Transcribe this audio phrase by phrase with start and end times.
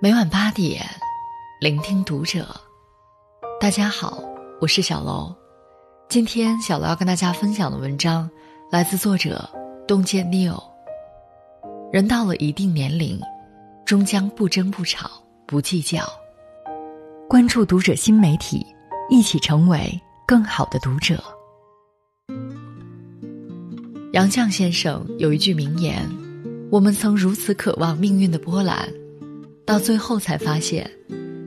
[0.00, 0.80] 每晚八点，
[1.60, 2.46] 聆听读者。
[3.60, 4.22] 大家好，
[4.60, 5.34] 我是小楼。
[6.08, 8.30] 今天小楼要跟大家分享的文章
[8.70, 9.50] 来自作者
[9.88, 10.62] 洞见 Neil。
[11.92, 13.20] 人到了一定年龄，
[13.84, 15.10] 终将不争不吵
[15.48, 16.08] 不计较。
[17.28, 18.64] 关注读者新媒体，
[19.10, 21.20] 一起成为更好的读者。
[24.12, 26.08] 杨绛先生有一句名言
[26.70, 28.88] ：“我们曾如此渴望命运的波澜。”
[29.68, 30.90] 到最后才发现，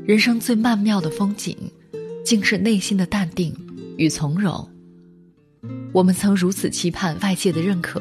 [0.05, 1.57] 人生最曼妙的风景，
[2.23, 3.52] 竟是内心的淡定
[3.98, 4.70] 与从容。
[5.91, 7.99] 我们曾如此期盼外界的认可，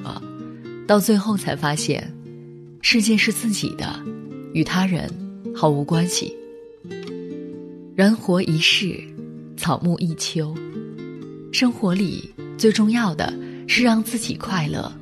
[0.86, 2.14] 到最后才发现，
[2.82, 3.98] 世界是自己的，
[4.52, 5.10] 与他人
[5.56, 6.36] 毫无关系。
[7.96, 9.02] 人活一世，
[9.56, 10.54] 草木一秋，
[11.50, 13.32] 生活里最重要的
[13.66, 14.92] 是让自己快乐，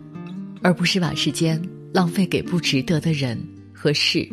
[0.62, 1.60] 而不是把时间
[1.92, 3.36] 浪费给不值得的人
[3.74, 4.24] 和事。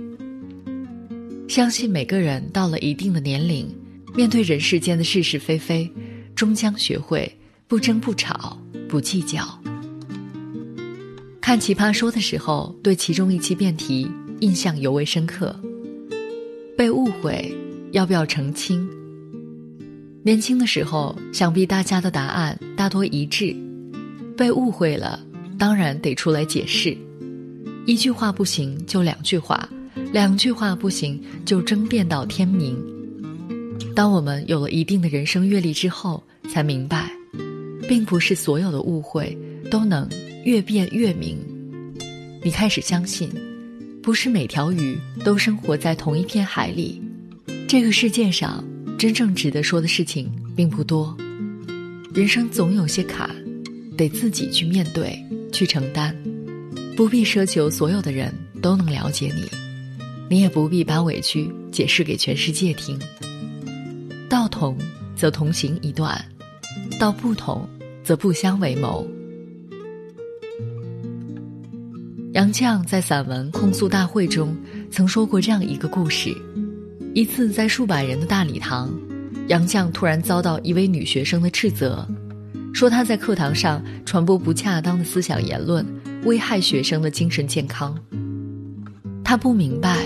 [1.48, 3.68] 相信每个人到了一定的年龄，
[4.16, 5.90] 面对人世间的是是非非，
[6.36, 7.32] 终将学会
[7.68, 9.48] 不争不吵不计较。
[11.40, 15.56] 看《奇葩说》的时候，对其中一期辩题印象尤为深刻。
[16.76, 17.56] 被误会，
[17.92, 18.86] 要不要澄清？
[20.24, 23.56] 年轻的时候，想必大家的答案大多一致。
[24.36, 25.24] 被误会了，
[25.58, 26.98] 当然得出来解释。
[27.86, 29.70] 一句话不行，就两句话。
[30.12, 32.78] 两句话不行，就争辩到天明。
[33.94, 37.12] 当我们有了一定的人生阅历之后，才明白，
[37.88, 39.38] 并不是所有的误会
[39.70, 40.08] 都能
[40.44, 41.38] 越辩越明。
[42.44, 43.30] 你开始相信，
[44.02, 47.02] 不是每条鱼都生活在同一片海里。
[47.68, 48.64] 这个世界上
[48.98, 51.16] 真正值得说的事情并不多。
[52.14, 53.30] 人生总有些坎，
[53.98, 55.18] 得自己去面对、
[55.52, 56.16] 去承担，
[56.96, 59.65] 不必奢求所有的人都能了解你。
[60.30, 63.00] 你也不必把委屈解释给全世界听。
[64.28, 64.78] 道同
[65.16, 66.20] 则同行一段，
[67.00, 67.68] 道不同
[68.04, 69.08] 则不相为谋。
[72.34, 74.58] 杨绛在散文控诉大会中
[74.92, 76.36] 曾说过这样一个故事：
[77.14, 78.92] 一次在数百人的大礼堂，
[79.48, 82.06] 杨绛突然遭到一位女学生的斥责，
[82.74, 85.86] 说她在课堂上传播不恰当的思想言论，
[86.26, 87.96] 危害学生的精神健康。
[89.24, 90.06] 他不明白，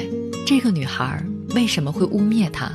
[0.50, 1.24] 这个女孩
[1.54, 2.74] 为什么会污蔑他。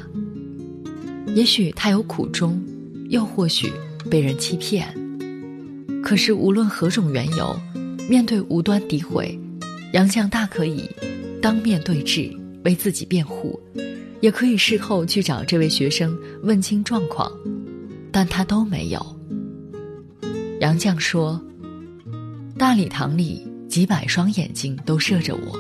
[1.35, 2.62] 也许她有苦衷，
[3.09, 3.73] 又或许
[4.09, 4.87] 被人欺骗。
[6.01, 7.59] 可是无论何种缘由，
[8.09, 9.37] 面对无端诋毁，
[9.93, 10.89] 杨绛大可以
[11.43, 12.31] 当面对质，
[12.65, 13.61] 为自己辩护，
[14.21, 17.29] 也可以事后去找这位学生问清状况，
[18.12, 19.05] 但他都没有。
[20.61, 21.45] 杨绛说
[22.56, 25.59] ：“大礼堂里几百双眼睛都射着我。”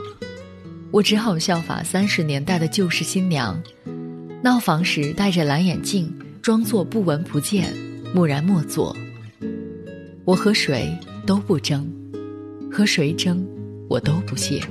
[0.94, 3.60] 我只好效法三十年代的旧式新娘，
[4.40, 6.08] 闹房时戴着蓝眼镜，
[6.40, 7.74] 装作不闻不见，
[8.14, 8.96] 默然默坐。
[10.24, 10.96] 我和谁
[11.26, 11.84] 都不争，
[12.70, 13.44] 和谁争，
[13.88, 14.62] 我都不屑。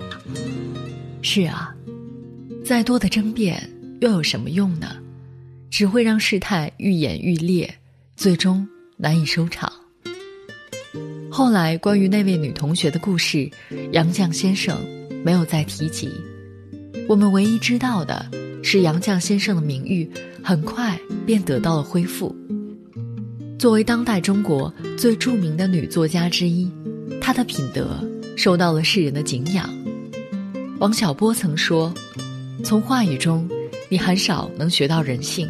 [1.22, 1.76] 是啊，
[2.64, 3.70] 再多的争辩
[4.00, 4.96] 又有什么用呢？
[5.70, 7.70] 只会让事态愈演愈烈，
[8.16, 9.70] 最终难以收场。
[11.30, 13.52] 后来关于那位女同学的故事，
[13.92, 14.78] 杨绛先生。
[15.24, 16.10] 没有再提及。
[17.08, 18.26] 我们唯一知道的
[18.62, 20.10] 是，杨绛先生的名誉
[20.44, 22.36] 很快便得到了恢复。
[23.60, 26.70] 作为当代中国最著名的女作家之一，
[27.22, 28.00] 她的品德
[28.36, 29.70] 受到了世人的敬仰。
[30.80, 31.94] 王小波曾说
[32.64, 33.50] ：“从话语中，
[33.90, 35.48] 你很少能学到人性；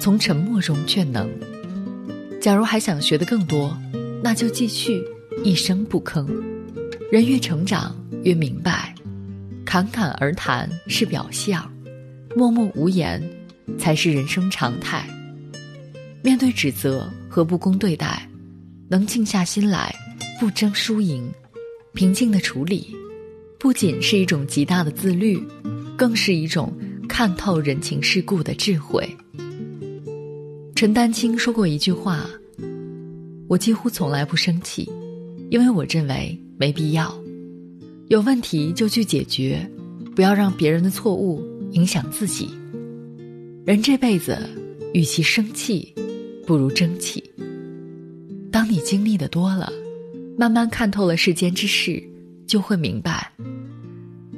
[0.00, 1.28] 从沉默中却能。
[2.40, 3.76] 假如还想学得更多，
[4.22, 5.02] 那就继续
[5.42, 6.26] 一声不吭。
[7.10, 8.94] 人越成长，越明白。”
[9.68, 11.70] 侃侃而谈是表象，
[12.34, 13.22] 默默无言
[13.78, 15.06] 才是人生常态。
[16.22, 18.26] 面对指责和不公对待，
[18.88, 19.94] 能静下心来，
[20.40, 21.30] 不争输赢，
[21.92, 22.96] 平静的处理，
[23.58, 25.38] 不仅是一种极大的自律，
[25.98, 26.72] 更是一种
[27.06, 29.06] 看透人情世故的智慧。
[30.74, 32.24] 陈丹青说过一句话
[33.46, 34.90] ：“我几乎从来不生气，
[35.50, 37.14] 因为我认为没必要。”
[38.08, 39.70] 有问题就去解决，
[40.16, 42.48] 不要让别人的错误影响自己。
[43.66, 44.38] 人这辈子，
[44.94, 45.94] 与其生气，
[46.46, 47.22] 不如争气。
[48.50, 49.70] 当你经历的多了，
[50.38, 52.02] 慢慢看透了世间之事，
[52.46, 53.30] 就会明白，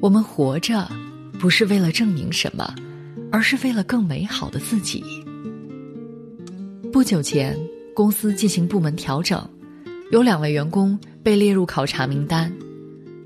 [0.01, 0.91] 我们活着，
[1.39, 2.75] 不是为了证明什么，
[3.31, 5.05] 而是为了更美好的自己。
[6.93, 7.57] 不久前，
[7.95, 9.49] 公司进行部门调整，
[10.11, 12.53] 有两位员工被列入考察名单。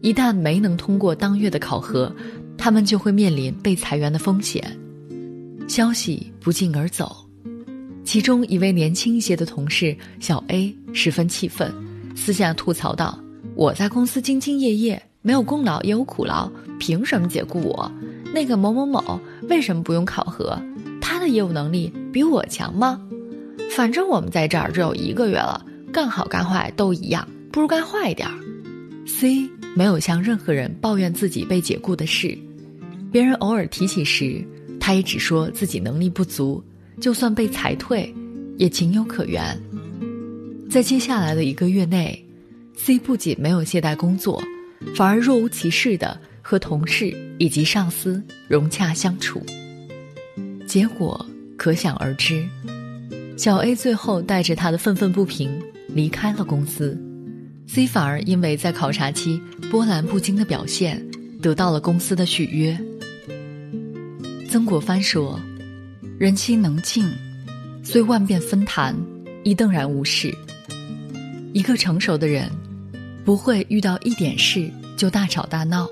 [0.04, 2.14] 一旦没能通过当月的考核，
[2.58, 4.62] 他们就会面临被裁员的风险。
[5.66, 7.16] 消息不胫而走，
[8.04, 11.72] 其中一位年轻一些的同事小 A 十分气愤，
[12.14, 13.18] 私下吐槽道
[13.56, 17.90] ：“我在公司兢兢业业，没有功劳也有苦劳，凭什么解雇我？
[18.34, 19.18] 那个某某某
[19.48, 20.60] 为什么不用考核？
[21.00, 23.00] 他的业务能力比我强吗？
[23.70, 28.34] 反正我们在这儿只有一个月了，干好干坏都一样，不如干坏一点儿。
[29.06, 32.36] ”C 没有向任何人抱怨自己被解雇的事，
[33.12, 34.44] 别人偶尔提起时。
[34.80, 36.62] 他也只说自己能力不足，
[37.00, 38.14] 就算被裁退，
[38.58, 39.58] 也情有可原。
[40.68, 42.22] 在接下来的一个月内
[42.76, 44.42] ，C 不仅没有懈怠工作，
[44.94, 49.42] 反而若无其事的和同事以及上司融洽相处。
[50.66, 51.24] 结果
[51.56, 52.46] 可想而知，
[53.38, 55.50] 小 A 最后带着他的愤愤不平
[55.88, 56.94] 离开了公司
[57.66, 59.40] ，C 反而因为在考察期
[59.70, 61.04] 波澜不惊的表现，
[61.40, 62.78] 得到了公司的续约。
[64.48, 65.40] 曾国藩说
[66.18, 67.08] ：“人心能静，
[67.82, 68.94] 虽万变纷坛，
[69.42, 70.32] 亦瞪然无事。
[71.52, 72.50] 一个成熟的人，
[73.24, 75.88] 不会遇到一点事就大吵大闹。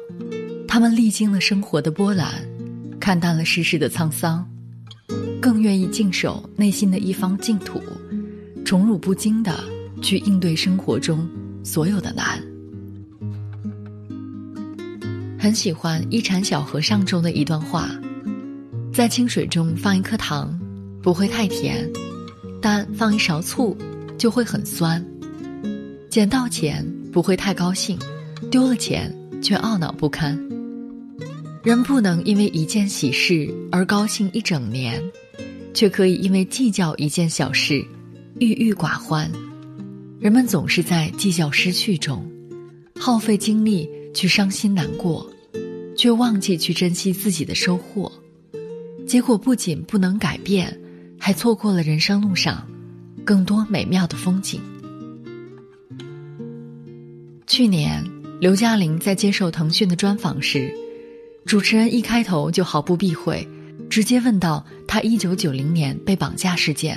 [0.68, 2.32] 他们历经了生活的波澜，
[2.98, 4.48] 看淡了世事的沧桑，
[5.40, 7.80] 更愿意静守内心的一方净土，
[8.64, 9.52] 宠辱不惊的
[10.00, 11.28] 去应对生活中
[11.62, 12.42] 所有的难。”
[15.38, 17.90] 很喜欢《一禅小和尚》中的一段话。
[18.92, 20.56] 在清水中放一颗糖，
[21.02, 21.88] 不会太甜；
[22.60, 23.74] 但放一勺醋，
[24.18, 25.02] 就会很酸。
[26.10, 27.98] 捡到钱不会太高兴，
[28.50, 29.10] 丢了钱
[29.42, 30.38] 却懊恼不堪。
[31.64, 35.02] 人不能因为一件喜事而高兴一整年，
[35.72, 37.82] 却可以因为计较一件小事，
[38.40, 39.30] 郁郁寡欢。
[40.22, 42.24] 人们总是在计较失去中，
[42.94, 45.28] 耗费精力去伤心难过，
[45.96, 48.10] 却忘记去珍惜自己的收获。
[49.04, 50.80] 结果不仅不能改变，
[51.18, 52.64] 还错过了人生路上
[53.24, 54.60] 更多美妙的风景。
[57.48, 58.00] 去年，
[58.40, 60.72] 刘嘉玲在接受腾讯的专访时，
[61.44, 63.44] 主持人一开头就毫不避讳，
[63.90, 66.96] 直接问到她一九九零年被绑架事件。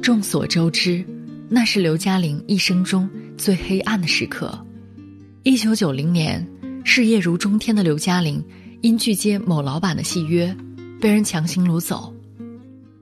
[0.00, 1.04] 众所周知，
[1.54, 3.06] 那是刘嘉玲一生中
[3.36, 4.58] 最黑暗的时刻。
[5.42, 6.48] 一九九零年，
[6.82, 8.42] 事业如中天的刘嘉玲，
[8.80, 10.56] 因拒接某老板的戏约。
[10.98, 12.10] 被人强行掳走，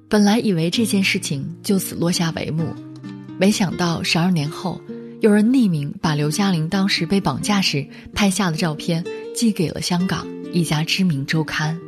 [0.08, 2.74] 本来以为这件事情就此落下帷幕，
[3.38, 4.80] 没想到十二年后，
[5.20, 11.78] 有人匿名把刘嘉玲当时被绑架时拍下的照片寄给了香港一家知名周刊。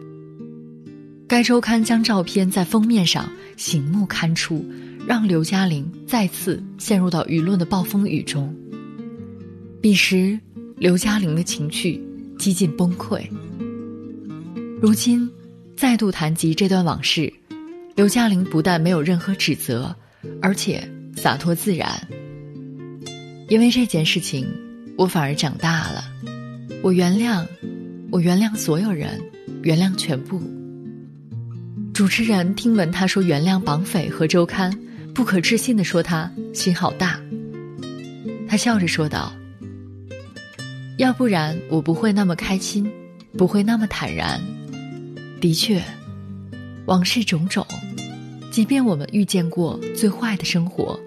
[1.27, 4.65] 该周刊将照片在封面上醒目刊出，
[5.13, 8.51] 让刘嘉玲再次陷入到舆论的暴风雨中。
[9.79, 10.41] 彼时，
[10.79, 12.03] 刘嘉玲的情绪
[12.39, 13.21] 几近崩溃。
[14.81, 15.31] 如今。
[15.77, 17.31] 再度谈及这段往事，
[17.95, 19.95] 刘嘉玲不但没有任何指责，
[20.41, 22.09] 而且洒脱自然。
[23.49, 24.47] 因为这件事情，
[24.97, 26.05] 我反而长大了。
[26.83, 27.45] 我原谅，
[28.11, 29.21] 我原谅所有人，
[29.63, 30.41] 原谅全部。
[31.93, 34.73] 主持人听闻他说原谅绑匪和周刊，
[35.15, 37.21] 不可置信的说他心好大。
[38.49, 39.33] 他笑着说道
[40.99, 42.91] ：“要不然我不会那么开心，
[43.37, 44.41] 不会那么坦然。”
[45.41, 45.83] 的确，
[46.87, 47.67] 往事种种，
[48.51, 50.99] 即便我们遇见过最坏的生活，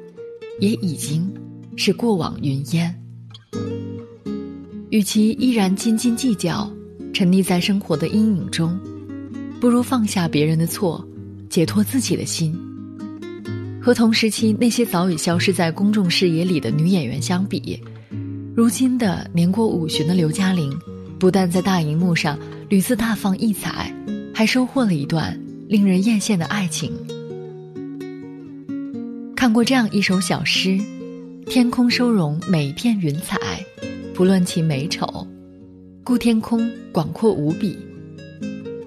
[0.59, 1.31] 也已经
[1.75, 2.93] 是过往云烟。
[4.89, 6.71] 与其依然斤斤计较，
[7.13, 8.77] 沉溺在生活的阴影中，
[9.59, 11.07] 不如放下别人的错，
[11.49, 12.57] 解脱自己的心。
[13.85, 17.79] 和同时期那些早已消失在公众视野里的女演员相比，
[18.55, 20.75] 如今的年过五旬的刘嘉玲，
[21.19, 22.35] 不但在大荧幕上
[22.67, 23.93] 屡次大放异彩。
[24.33, 25.39] 还收获了一段
[25.69, 26.91] 令人艳羡的爱情。
[29.35, 30.79] 看过这样一首小诗：
[31.45, 33.37] 天空收容每一片云彩，
[34.15, 35.05] 不论其美丑；
[36.03, 37.77] 故天空广阔无比。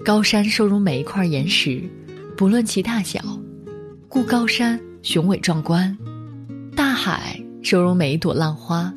[0.05, 1.81] 高山收容每一块岩石，
[2.37, 3.21] 不论其大小；
[4.09, 5.97] 故高山雄伟壮观。
[6.75, 8.93] 大海收容每一朵浪花，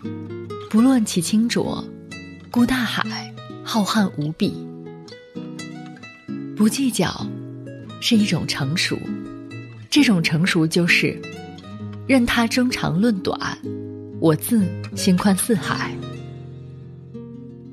[0.70, 1.84] 不论其清浊；
[2.50, 4.54] 故大海浩瀚无比。
[6.56, 7.26] 不计较，
[8.00, 8.98] 是一种成熟。
[9.90, 11.20] 这种成熟就是，
[12.08, 13.58] 任他争长论短，
[14.20, 14.66] 我自
[14.96, 15.94] 心宽似海。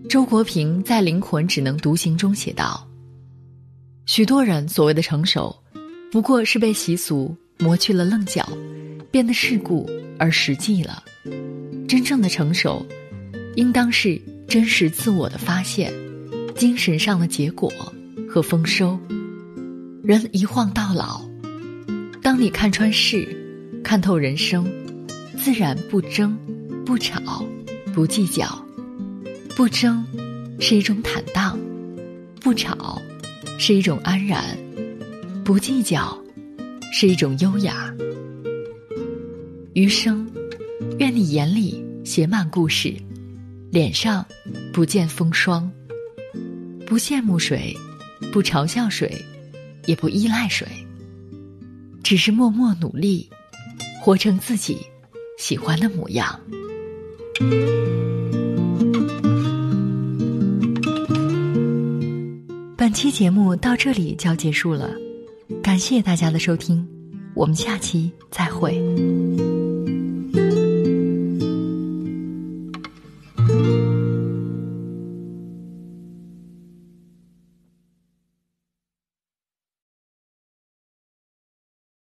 [0.08, 2.86] 周国平在《灵魂只能独行》中写道
[4.06, 5.54] ：“许多人所谓的成熟，
[6.10, 8.46] 不过是被习俗磨去了棱角，
[9.10, 9.88] 变得世故
[10.18, 11.02] 而实际了。
[11.88, 12.84] 真正的成熟，
[13.56, 15.92] 应当是真实自我的发现。”
[16.56, 17.72] 精神上的结果
[18.28, 18.98] 和丰收。
[20.02, 21.24] 人一晃到老，
[22.20, 23.28] 当你看穿事，
[23.84, 24.66] 看透人生，
[25.36, 26.36] 自然不争，
[26.84, 27.44] 不吵，
[27.94, 28.64] 不计较。
[29.54, 30.04] 不争
[30.58, 31.56] 是一种坦荡，
[32.40, 33.00] 不吵
[33.56, 34.58] 是一种安然，
[35.44, 36.18] 不计较
[36.92, 37.94] 是一种优雅。
[39.74, 40.28] 余生，
[40.98, 42.94] 愿你眼里写满故事，
[43.70, 44.24] 脸上
[44.72, 45.70] 不见风霜。
[46.86, 47.76] 不羡慕谁，
[48.32, 49.10] 不嘲笑谁。
[49.86, 50.66] 也不依赖谁，
[52.02, 53.26] 只是默默努力，
[54.02, 54.76] 活成自己
[55.38, 56.38] 喜欢的模样。
[62.76, 64.94] 本期节目到这里就要结束了，
[65.68, 66.88] 感谢大家的收听，
[67.34, 68.80] 我们下期再会。